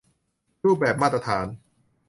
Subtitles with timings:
[0.65, 1.45] รูปแบบมาตรฐาน